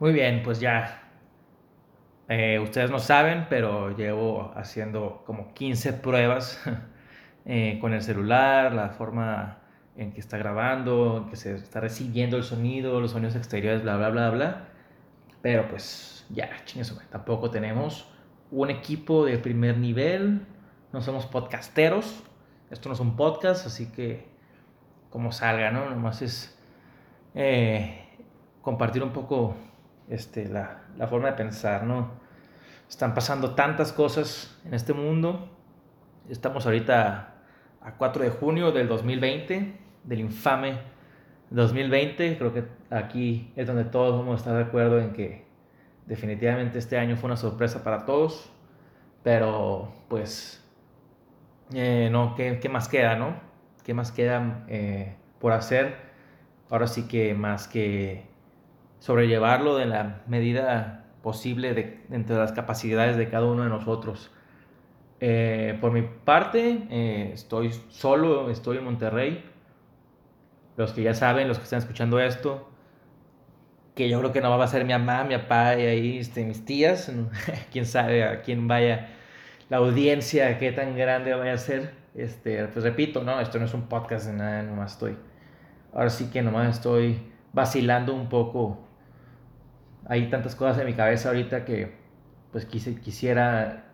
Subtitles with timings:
[0.00, 1.02] Muy bien, pues ya.
[2.28, 6.62] Eh, ustedes no saben, pero llevo haciendo como 15 pruebas
[7.46, 9.58] eh, con el celular, la forma
[9.96, 13.96] en que está grabando, en que se está recibiendo el sonido, los sonidos exteriores, bla,
[13.96, 14.68] bla, bla, bla.
[15.42, 18.08] Pero pues ya, chingues, tampoco tenemos
[18.52, 20.46] un equipo de primer nivel,
[20.92, 22.22] no somos podcasteros,
[22.70, 24.28] esto no es un podcast, así que
[25.10, 25.90] como salga, ¿no?
[25.90, 26.56] Nomás es
[27.34, 28.06] eh,
[28.62, 29.56] compartir un poco
[30.08, 32.10] este, la, la, forma de pensar, ¿no?
[32.88, 35.50] Están pasando tantas cosas en este mundo.
[36.28, 37.34] Estamos ahorita
[37.80, 40.78] a 4 de junio del 2020, del infame
[41.50, 42.38] 2020.
[42.38, 45.46] Creo que aquí es donde todos vamos a estar de acuerdo en que
[46.06, 48.50] definitivamente este año fue una sorpresa para todos.
[49.22, 50.64] Pero pues,
[51.74, 53.34] eh, no, ¿qué, ¿qué, más queda, no?
[53.84, 55.96] ¿Qué más queda eh, por hacer?
[56.70, 58.27] Ahora sí que más que
[58.98, 64.30] sobrellevarlo de la medida posible de, entre las capacidades de cada uno de nosotros.
[65.20, 69.44] Eh, por mi parte, eh, estoy solo, estoy en Monterrey.
[70.76, 72.68] Los que ya saben, los que están escuchando esto,
[73.96, 76.44] que yo creo que no va a ser mi mamá, mi papá y ahí este,
[76.44, 77.12] mis tías,
[77.72, 79.08] quién sabe a quién vaya
[79.68, 81.92] la audiencia, qué tan grande vaya a ser.
[82.14, 85.16] Este, pues repito, no, esto no es un podcast de nada, nomás estoy.
[85.92, 87.20] Ahora sí que nomás estoy
[87.52, 88.87] vacilando un poco
[90.08, 91.94] hay tantas cosas en mi cabeza ahorita que
[92.50, 93.84] pues quisiera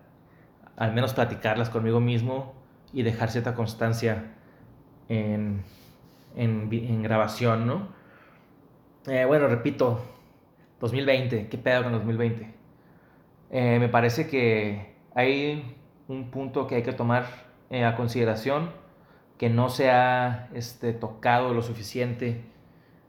[0.77, 2.55] al menos platicarlas conmigo mismo
[2.93, 4.35] y dejar cierta constancia
[5.09, 5.65] en,
[6.37, 7.89] en, grabación, ¿no?
[9.07, 10.01] Eh, bueno, repito,
[10.81, 12.55] 2020, ¿qué pedo con 2020?
[13.51, 15.77] Eh, me parece que hay
[16.09, 17.27] un punto que hay que tomar
[17.71, 18.71] eh, a consideración
[19.39, 22.45] que no se ha este, tocado lo suficiente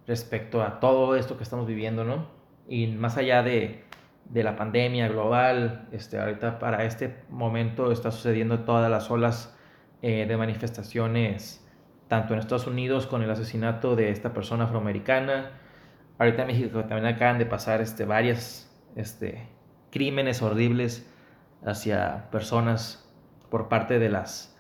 [0.07, 2.27] respecto a todo esto que estamos viviendo, ¿no?
[2.67, 3.83] Y más allá de,
[4.30, 9.56] de la pandemia global, este, ahorita para este momento está sucediendo todas las olas
[10.01, 11.66] eh, de manifestaciones,
[12.07, 15.51] tanto en Estados Unidos con el asesinato de esta persona afroamericana,
[16.17, 19.47] ahorita en México también acaban de pasar este, varias este,
[19.91, 21.09] crímenes horribles
[21.66, 23.09] hacia personas
[23.50, 24.57] por parte de las,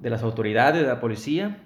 [0.00, 1.58] de las autoridades, de la policía.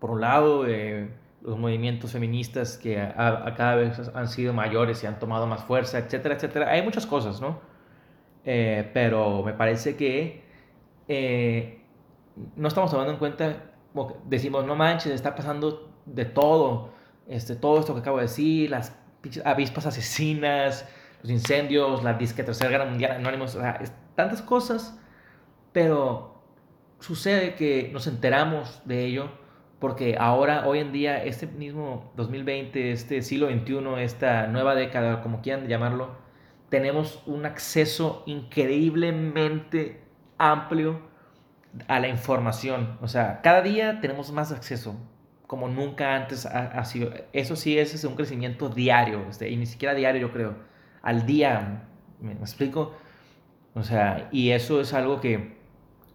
[0.00, 1.10] Por un lado, eh,
[1.46, 5.98] los movimientos feministas que a, cada vez han sido mayores y han tomado más fuerza,
[5.98, 6.70] etcétera, etcétera.
[6.72, 7.60] Hay muchas cosas, ¿no?
[8.44, 10.42] Eh, pero me parece que
[11.06, 11.84] eh,
[12.56, 13.62] no estamos tomando en cuenta,
[14.24, 16.90] decimos, no manches, está pasando de todo,
[17.28, 18.98] este, todo esto que acabo de decir, las
[19.44, 20.88] avispas asesinas,
[21.22, 23.80] los incendios, la disque tercera guerra mundial, anónimos, o sea,
[24.16, 24.98] tantas cosas,
[25.72, 26.42] pero
[26.98, 29.45] sucede que nos enteramos de ello
[29.78, 35.42] porque ahora, hoy en día, este mismo 2020, este siglo XXI, esta nueva década, como
[35.42, 36.16] quieran llamarlo,
[36.70, 40.00] tenemos un acceso increíblemente
[40.38, 41.00] amplio
[41.88, 42.98] a la información.
[43.02, 44.96] O sea, cada día tenemos más acceso,
[45.46, 47.12] como nunca antes ha, sido.
[47.34, 50.54] Eso sí es, un crecimiento diario, este, y ni siquiera diario yo creo,
[51.02, 51.86] al día,
[52.20, 52.94] ¿me, ¿me explico?
[53.74, 55.58] O sea, y eso es algo que,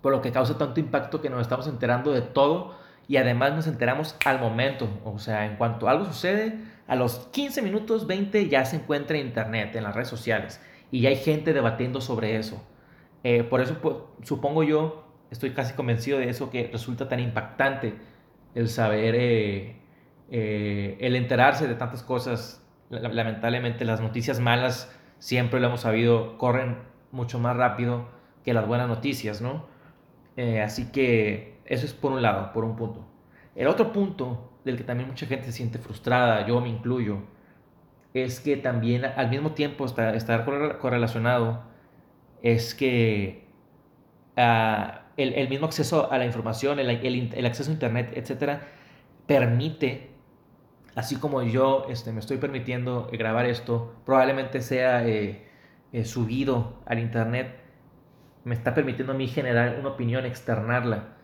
[0.02, 3.68] por lo que causa tanto impacto que nos estamos enterando de todo y además nos
[3.68, 6.58] enteramos al momento, o sea, en cuanto algo sucede,
[6.88, 11.02] a los 15 minutos, 20 ya se encuentra en internet, en las redes sociales, y
[11.02, 12.62] ya hay gente debatiendo sobre eso.
[13.24, 17.96] Eh, por eso pues, supongo yo, estoy casi convencido de eso, que resulta tan impactante
[18.56, 19.76] el saber, eh,
[20.32, 22.62] eh, el enterarse de tantas cosas.
[22.90, 26.78] Lamentablemente las noticias malas, siempre lo hemos sabido, corren
[27.12, 28.10] mucho más rápido
[28.44, 29.70] que las buenas noticias, ¿no?
[30.64, 33.08] así que eso es por un lado, por un punto.
[33.56, 37.20] El otro punto del que también mucha gente se siente frustrada, yo me incluyo,
[38.14, 40.44] es que también al mismo tiempo estar, estar
[40.80, 41.64] correlacionado
[42.42, 43.48] es que
[44.36, 48.68] ah, el, mismo acceso a la información, el, acceso a Internet, etcétera,
[49.26, 50.12] permite,
[50.96, 55.48] así como yo este, me estoy permitiendo grabar esto, probablemente sea eh,
[55.94, 57.56] eh, subido al Internet,
[58.44, 61.21] me está permitiendo a mí generar una opinión, externarla.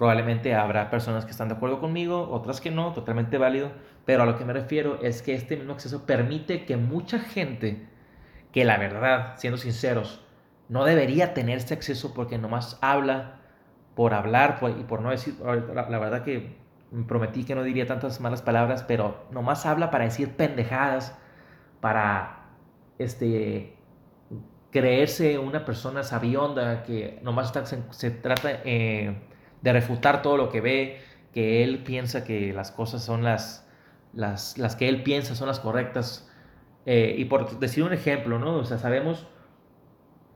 [0.00, 3.70] Probablemente habrá personas que están de acuerdo conmigo, otras que no, totalmente válido,
[4.06, 7.86] pero a lo que me refiero es que este mismo acceso permite que mucha gente,
[8.50, 10.24] que la verdad, siendo sinceros,
[10.70, 13.42] no debería tener este acceso porque nomás habla
[13.94, 16.56] por hablar y por no decir, la, verdad que
[17.06, 21.14] prometí que no diría tantas malas palabras, pero nomás habla para decir pendejadas,
[21.82, 22.46] para
[22.98, 23.76] este
[24.70, 27.52] creerse una persona sabionda que nomás
[27.90, 29.26] se, trata eh,
[29.62, 31.00] de refutar todo lo que ve,
[31.32, 33.68] que él piensa que las cosas son las,
[34.12, 36.28] las, las que él piensa son las correctas.
[36.86, 38.56] Eh, y por decir un ejemplo, ¿no?
[38.56, 39.26] O sea, sabemos,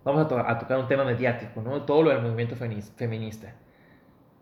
[0.05, 1.83] vamos a, tocar un tema mediático, ¿no?
[1.83, 3.55] Todo lo del movimiento feminista,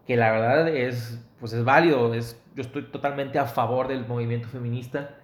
[0.06, 4.48] que la verdad es, pues es válido, es, yo estoy totalmente a favor del movimiento
[4.48, 5.16] feminista,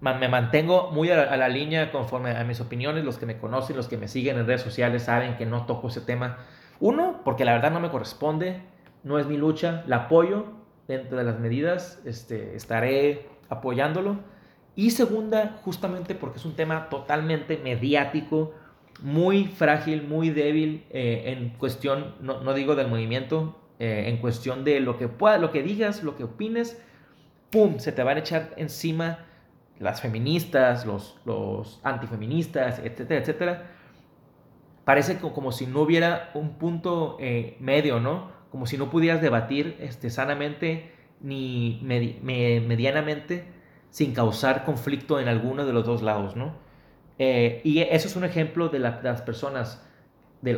[0.00, 3.88] me mantengo muy a la, línea conforme a mis opiniones, los que me conocen, los
[3.88, 6.38] que me siguen en redes sociales saben que no toco ese tema.
[6.80, 8.62] Uno, porque la verdad no me corresponde,
[9.04, 10.46] no es mi lucha, la apoyo
[10.86, 14.18] dentro de las medidas, este, estaré apoyándolo
[14.78, 18.54] y segunda, justamente porque es un tema totalmente mediático,
[19.02, 24.62] muy frágil, muy débil eh, en cuestión, no, no, digo del movimiento, eh, en cuestión
[24.62, 26.80] de lo que, pueda, lo que digas, lo que opines,
[27.50, 27.80] ¡pum!
[27.80, 29.26] Se te van a echar encima
[29.80, 33.70] las feministas, los, los antifeministas, etcétera, etcétera.
[34.84, 38.30] Parece como, si no hubiera un punto eh, medio, ¿no?
[38.50, 43.44] Como si no pudieras debatir este, sanamente ni medianamente
[43.90, 46.54] sin causar conflicto en alguno de los dos lados, ¿no?
[47.18, 49.84] Eh, y eso es un ejemplo de, las personas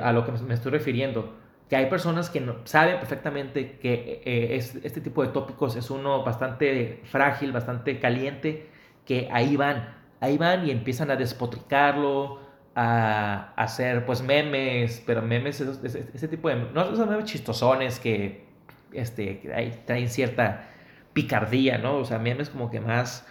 [0.03, 1.35] a lo que me estoy refiriendo,
[1.69, 6.23] que hay personas que no, saben perfectamente que eh, este tipo de tópicos es uno
[6.23, 8.69] bastante frágil, bastante caliente,
[9.07, 12.41] que ahí van, ahí van y empiezan a despotricarlo,
[12.75, 18.49] a, hacer pues memes, pero memes, ese, tipo de, no son memes chistosones que
[18.93, 20.69] este, traen cierta
[21.13, 21.97] picardía, ¿no?
[21.97, 23.27] O sea, memes como que más,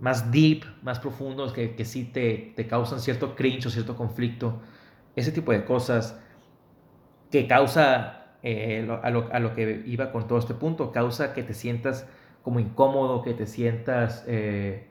[0.00, 4.60] más deep, más profundos, que, que sí te, te causan cierto cringe o cierto conflicto.
[5.16, 6.20] Ese tipo de cosas
[7.30, 11.42] que causa, eh, a, lo, a, lo, que iba con todo este punto, causa que
[11.42, 12.06] te sientas
[12.42, 14.88] como incómodo, que te sientas eh,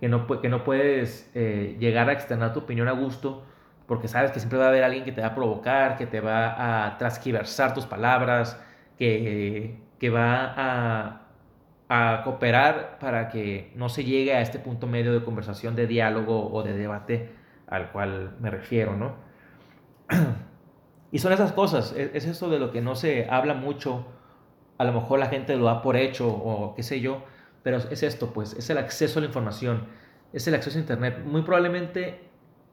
[0.00, 3.44] que, no, que no puedes eh, llegar a externar tu opinión a gusto,
[3.86, 6.20] porque sabes que siempre va a haber alguien que te va a provocar, que te
[6.20, 8.60] va a transgiversar tus palabras,
[8.96, 11.28] que, que va a
[11.88, 16.52] a cooperar para que no se llegue a este punto medio de conversación, de diálogo
[16.52, 17.30] o de debate
[17.66, 19.16] al cual me refiero, ¿no?
[21.12, 24.06] y son esas cosas, e-, es, eso de lo que no se habla mucho,
[24.76, 27.22] a lo mejor la gente lo da por hecho o qué sé yo,
[27.62, 29.86] pero es esto, pues, es el acceso a la información,
[30.32, 31.22] es el acceso a Internet.
[31.24, 32.20] Muy probablemente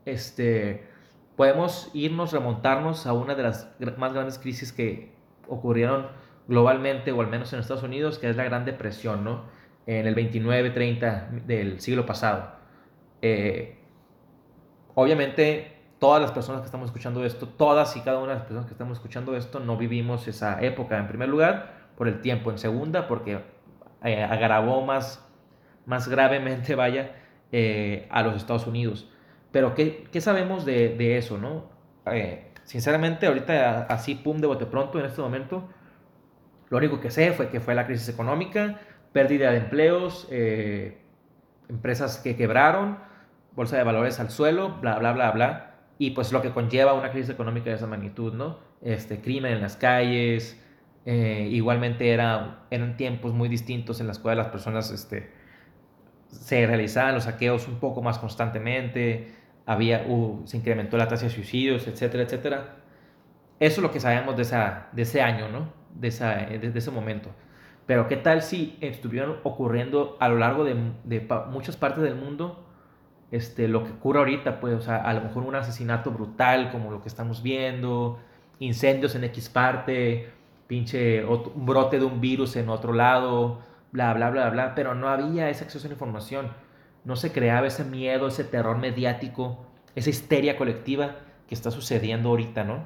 [0.05, 0.87] este,
[1.35, 5.13] podemos irnos, remontarnos a una de las más grandes crisis que
[5.47, 6.07] ocurrieron
[6.47, 9.43] globalmente, o al menos en Estados Unidos, que es la Gran Depresión, ¿no?
[9.87, 12.51] En el 29-30 del siglo pasado.
[13.21, 13.77] Eh,
[14.93, 18.65] obviamente, todas las personas que estamos escuchando esto, todas y cada una de las personas
[18.67, 22.57] que estamos escuchando esto, no vivimos esa época, en primer lugar, por el tiempo, en
[22.57, 23.41] segunda, porque
[24.05, 25.25] eh, más,
[25.85, 27.15] más gravemente, vaya,
[27.51, 29.09] eh, a los Estados Unidos.
[29.51, 31.73] Pero, ¿qué, qué sabemos de, de, eso, no?
[32.63, 35.69] sinceramente, ahorita así, pum, de bote pronto, en este momento,
[36.69, 38.79] lo único que sé fue que fue la crisis económica,
[39.13, 40.97] pérdida de empleos, eh,
[41.69, 42.97] empresas que quebraron,
[43.55, 45.71] bolsa de valores al suelo, bla, bla, bla, bla.
[45.97, 48.59] Y pues lo que conlleva una crisis económica de esa magnitud, ¿no?
[48.81, 50.61] Este, crimen en las calles,
[51.05, 55.31] eh, igualmente era, eran tiempos muy distintos en los cuales las personas este,
[56.27, 59.33] se realizaban los saqueos un poco más constantemente,
[59.65, 60.05] había,
[60.45, 62.75] se incrementó la tasa de suicidios, etcétera, etcétera.
[63.59, 65.85] Eso es lo que sabemos de, esa, de ese año, ¿no?
[65.95, 67.29] de, esa, de, ese momento.
[67.85, 72.63] Pero ¿qué tal si estuvieran ocurriendo a lo largo de, de, muchas partes del mundo
[73.31, 74.59] este, lo que ocurre ahorita?
[74.59, 78.19] Pues, o sea, a lo mejor un asesinato brutal como lo que estamos viendo,
[78.59, 80.29] incendios en X parte,
[80.67, 84.75] pinche un brote de un virus en otro lado, bla, bla, bla, bla.
[84.75, 86.51] Pero no había ese acceso a la información.
[87.03, 91.17] No se creaba ese miedo, ese terror mediático, esa histeria colectiva
[91.47, 92.85] que está sucediendo ahorita, ¿no?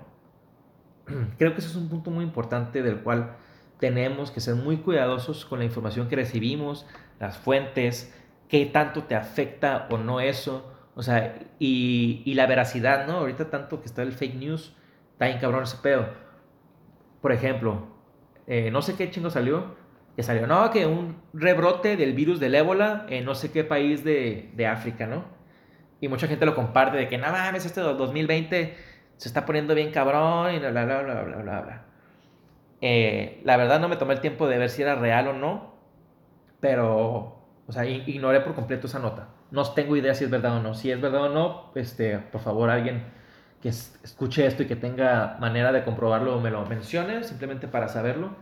[1.38, 3.38] Creo que ese es un punto muy importante del cual
[3.80, 6.86] tenemos que ser muy cuidadosos con la información que recibimos,
[7.20, 8.14] las fuentes,
[8.50, 13.14] qué tanto te afecta o no eso, o sea, y, y la veracidad, ¿no?
[13.14, 14.76] Ahorita tanto que está el fake news,
[15.14, 16.08] está bien cabrón ese pedo.
[17.22, 17.88] Por ejemplo,
[18.48, 19.76] eh, no sé qué chingo salió,
[20.16, 24.04] que salió, no, que un rebrote del virus del ébola en no sé qué país
[24.04, 25.24] de, de África, ¿no?
[26.02, 28.76] Y mucha gente lo comparte de que, nada mames, este 2020
[29.18, 31.86] se está poniendo bien cabrón y bla, bla, bla, bla, bla, bla.
[32.82, 35.74] Eh, la verdad no me tomé el tiempo de ver si era real o no,
[36.62, 39.30] pero, o sea, ignoré por completo esa nota.
[39.52, 40.74] No tengo idea si es verdad o no.
[40.74, 43.04] Si es verdad o no, este, por favor, alguien
[43.62, 48.36] que escuche esto y que tenga manera de comprobarlo me lo mencione, simplemente para saberlo.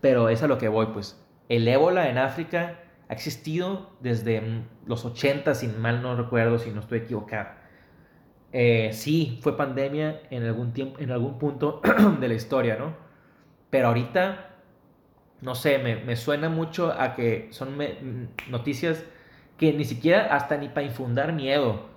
[0.00, 1.20] Pero es a lo que voy, pues.
[1.48, 6.80] El ébola en África ha existido desde los 80, sin mal no recuerdo, si no
[6.80, 7.48] estoy equivocado.
[8.52, 11.80] Eh, sí, fue pandemia en algún, tiempo, en algún punto
[12.20, 12.94] de la historia, ¿no?
[13.68, 14.50] Pero ahorita,
[15.40, 17.76] no sé, me, suena mucho a que son
[18.48, 19.04] noticias
[19.58, 21.93] que ni siquiera hasta ni para infundar miedo.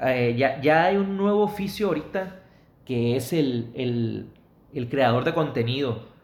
[0.00, 2.40] Eh, ya, ya, hay un nuevo oficio ahorita
[2.84, 4.30] que es el, el,
[4.74, 6.14] el creador de contenido.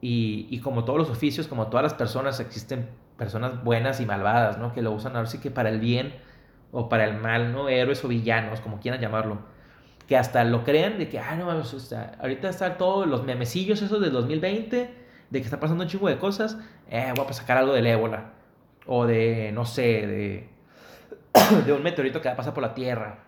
[0.00, 4.58] Y, y, como todos los oficios, como todas las personas, existen personas buenas y malvadas,
[4.58, 4.72] ¿no?
[4.72, 6.14] Que lo usan ahora sí que para el bien
[6.72, 7.68] o para el mal, ¿no?
[7.68, 9.38] Héroes o villanos, como quieran llamarlo.
[10.08, 13.82] Que hasta lo crean de que, ah, no, o sea, ahorita están todos los memecillos
[13.82, 14.94] esos del 2020,
[15.30, 16.58] de que está pasando un chingo de cosas,
[16.88, 18.32] eh, voy a sacar algo del ébola.
[18.86, 20.48] O de, no sé, de,
[21.66, 23.18] de un meteorito que va a pasar por la Tierra.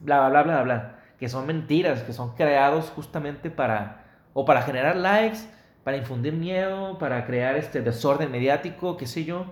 [0.00, 0.98] Bla, bla, bla, bla, bla.
[1.18, 5.38] Que son mentiras, que son creados justamente para, o para generar likes,
[5.84, 9.46] para infundir miedo, para crear este desorden mediático, qué sé yo.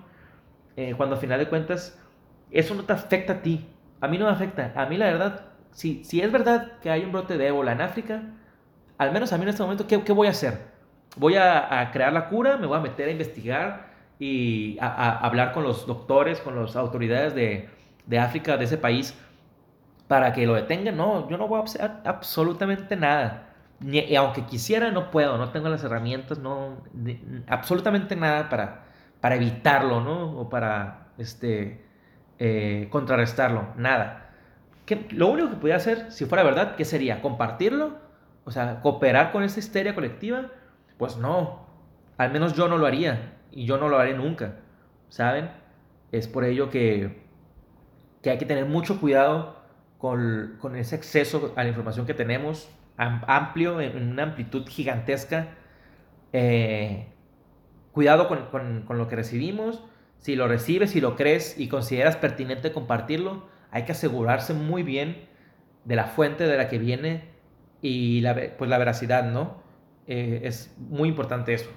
[0.77, 1.99] Eh, cuando al final de cuentas,
[2.51, 3.69] eso no te afecta a ti.
[4.01, 4.73] A mí no me afecta.
[4.75, 7.81] A mí la verdad, si, si es verdad que hay un brote de ébola en
[7.81, 8.23] África,
[8.99, 10.73] al menos a mí en este momento, ¿qué, qué voy a hacer?
[11.17, 15.19] Voy a, a, crear la cura, me voy a meter a investigar y a, a
[15.19, 17.69] hablar con los doctores, con las autoridades de,
[18.07, 19.15] de, África, de ese país,
[20.09, 20.97] para que lo detengan.
[20.97, 23.49] No, yo no voy a hacer absolutamente nada.
[23.81, 26.83] Ni, aunque quisiera, no puedo, no tengo las herramientas, no,
[27.49, 28.85] absolutamente nada para,
[29.21, 30.39] para evitarlo, ¿no?
[30.39, 31.85] O para, este,
[32.39, 34.31] eh, contrarrestarlo, nada.
[34.87, 37.23] ¿Qué, lo único que podía hacer, si fuera verdad, ¿qué sería?
[37.23, 37.99] ¿Compartirlo?
[38.45, 40.51] O sea, cooperar con esta histeria colectiva.
[40.99, 41.67] Pues no,
[42.19, 44.57] al menos yo no lo haría y yo no lo haré nunca,
[45.09, 45.51] ¿saben?
[46.11, 47.23] Es por ello que,
[48.23, 49.57] que hay que tener mucho cuidado
[49.99, 55.49] con, con ese exceso a la información que tenemos, amplio, en una amplitud gigantesca.
[56.33, 57.07] Eh,
[57.93, 59.83] cuidado con, con, con, lo que recibimos
[60.23, 65.27] si lo recibes, si lo crees y consideras pertinente compartirlo, hay que asegurarse muy bien
[65.85, 67.25] de la fuente de la que viene
[67.81, 69.61] y la, pues la veracidad, ¿no?
[70.07, 71.71] Eh, es muy importante eso.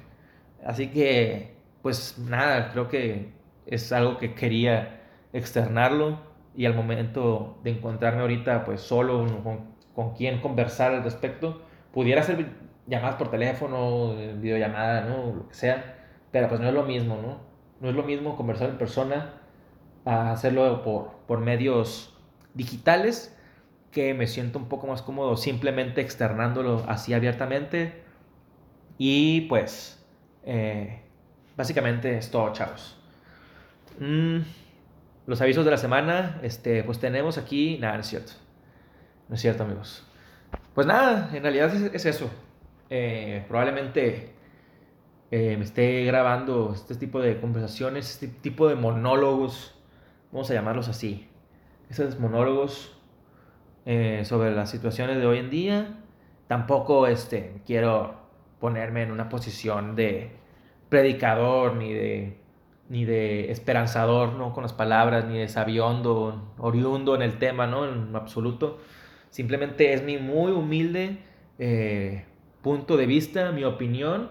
[0.63, 3.31] Así que, pues nada, creo que
[3.65, 5.01] es algo que quería
[5.33, 6.19] externarlo
[6.55, 11.61] y al momento de encontrarme ahorita pues solo con, con quien conversar al respecto,
[11.93, 12.45] pudiera hacer
[12.87, 15.33] llamadas por teléfono, videollamada, ¿no?
[15.33, 15.95] Lo que sea,
[16.31, 17.39] pero pues no es lo mismo, ¿no?
[17.79, 19.33] No es lo mismo conversar en persona
[20.05, 22.15] a hacerlo por, por medios
[22.53, 23.37] digitales,
[23.91, 28.03] que me siento un poco más cómodo simplemente externándolo así abiertamente.
[28.97, 30.05] Y pues,
[30.43, 31.01] eh,
[31.55, 32.97] básicamente es todo, chavos.
[33.99, 34.39] Mm,
[35.27, 38.33] los avisos de la semana, este, pues tenemos aquí, nada, no es cierto.
[39.27, 40.05] No es cierto, amigos.
[40.73, 42.29] Pues nada, en realidad es, eso.
[42.89, 44.33] Eh, probablemente
[45.31, 49.75] eh, me esté grabando este tipo de conversaciones, este tipo de monólogos,
[50.31, 51.27] vamos a llamarlos así,
[51.89, 52.95] esos monólogos
[53.85, 55.99] eh, sobre las situaciones de hoy en día.
[56.47, 58.15] Tampoco este, quiero
[58.59, 60.31] ponerme en una posición de
[60.89, 62.44] predicador ni de,
[62.89, 64.53] ni de esperanzador ¿no?
[64.53, 67.87] con las palabras, ni de sabiondo, oriundo en el tema, ¿no?
[67.87, 68.79] en absoluto.
[69.29, 71.17] Simplemente es mi muy humilde
[71.57, 72.25] eh,
[72.61, 74.29] punto de vista, mi opinión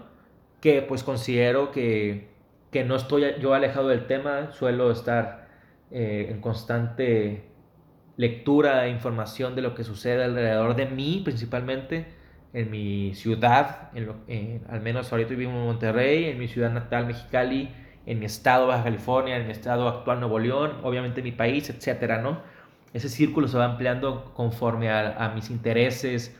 [0.60, 2.28] que pues considero que,
[2.70, 5.48] que no estoy yo alejado del tema, suelo estar
[5.90, 7.44] eh, en constante
[8.16, 12.06] lectura e información de lo que sucede alrededor de mí, principalmente
[12.52, 14.16] en mi ciudad, en lo,
[14.68, 17.68] al menos ahorita vivo en Monterrey, en mi ciudad natal Mexicali,
[18.06, 22.20] en mi estado Baja California, en mi estado actual Nuevo León, obviamente mi país, etcétera,
[22.20, 22.40] ¿no?
[22.92, 26.36] Ese círculo se va ampliando conforme a, mis intereses,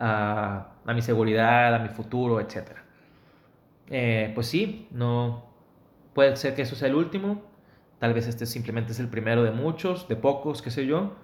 [0.00, 2.82] a, a mi seguridad, a mi futuro, etcétera.
[3.88, 5.44] Eh, pues sí, no
[6.14, 7.42] puede ser que eso sea el último.
[7.98, 11.14] Tal vez este simplemente es el primero de muchos, de pocos, qué sé yo.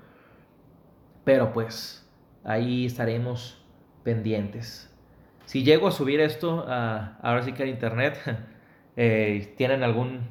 [1.24, 2.08] Pero pues
[2.44, 3.64] ahí estaremos
[4.04, 4.94] pendientes.
[5.44, 8.18] Si llego a subir esto a, ahora sí que a internet,
[9.00, 10.22] eh, tienen algún,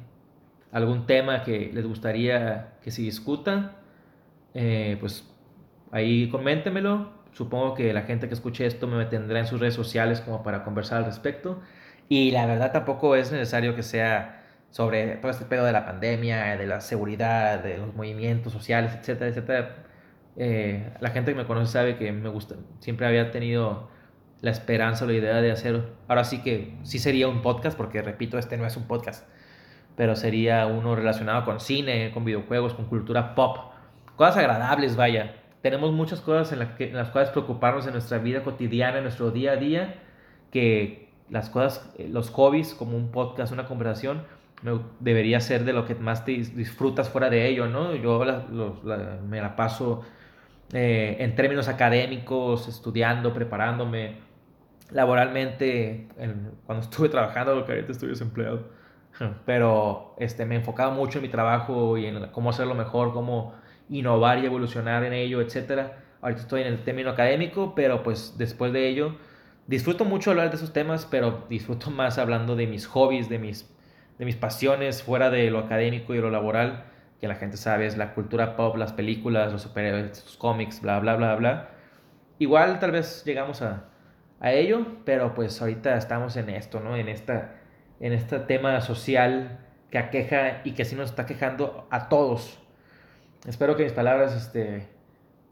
[0.72, 3.76] algún tema que les gustaría que se discuta,
[4.52, 5.26] eh, pues
[5.90, 7.16] ahí coméntenmelo.
[7.32, 10.64] Supongo que la gente que escuche esto me tendrá en sus redes sociales como para
[10.64, 11.60] conversar al respecto.
[12.10, 16.58] Y la verdad tampoco es necesario que sea sobre todo este pedo de la pandemia,
[16.58, 19.76] de la seguridad, de los movimientos sociales, etcétera, etcétera.
[20.36, 23.88] Eh, la gente que me conoce sabe que me gusta, siempre había tenido
[24.40, 28.02] la esperanza o la idea de hacer, ahora sí que sí sería un podcast, porque
[28.02, 29.26] repito, este no es un podcast,
[29.96, 33.58] pero sería uno relacionado con cine, con videojuegos, con cultura pop,
[34.16, 35.34] cosas agradables, vaya.
[35.60, 39.30] Tenemos muchas cosas en, que, en las cuales preocuparnos en nuestra vida cotidiana, en nuestro
[39.32, 39.94] día a día,
[40.52, 44.22] que, las cosas, eh, los hobbies, como un podcast, una conversación,
[45.00, 47.94] debería ser de lo que más disfrutas fuera de ello, ¿no?
[47.94, 48.24] Yo
[49.28, 50.02] me la paso
[50.72, 54.27] eh, en términos académicos, estudiando, preparándome
[54.90, 56.08] laboralmente,
[56.66, 58.68] cuando estuve trabajando, lo que ahorita estoy desempleado.
[59.44, 63.54] pero este, me enfocaba mucho en mi trabajo y en cómo hacerlo mejor, cómo
[63.88, 65.92] innovar y evolucionar en ello, etc.
[66.20, 69.16] Ahorita estoy en el término académico, pero pues después de ello
[69.66, 73.70] disfruto mucho hablar de esos temas, pero disfruto más hablando de mis hobbies, de mis,
[74.18, 76.84] de mis pasiones fuera de lo académico y lo laboral,
[77.20, 80.98] que la gente sabe es la cultura pop, las películas, los superhéroes, los cómics, bla,
[81.00, 81.68] bla, bla, bla.
[82.38, 83.88] Igual tal vez llegamos a,
[84.40, 86.96] a ello, pero pues ahorita estamos en esto, ¿no?
[86.96, 87.54] En esta
[88.00, 89.58] en este tema social
[89.90, 92.58] que aqueja y que sí nos está quejando a todos.
[93.46, 94.88] Espero que mis palabras este,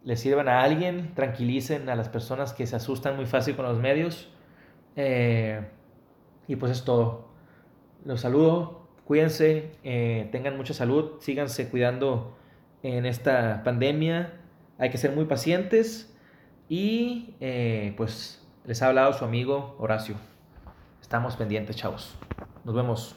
[0.04, 3.78] les sirvan a alguien, tranquilicen a las personas que se asustan muy fácil con los
[3.78, 4.28] medios.
[4.96, 5.60] Eh,
[6.46, 7.28] y pues es todo.
[8.04, 12.36] Los saludo, cuídense, eh, tengan mucha salud, síganse cuidando
[12.82, 14.34] en esta pandemia.
[14.78, 16.12] Hay que ser muy pacientes.
[16.68, 20.16] Y eh, pues les ha hablado su amigo Horacio.
[21.00, 22.14] Estamos pendientes, chavos.
[22.64, 23.16] Nos vemos.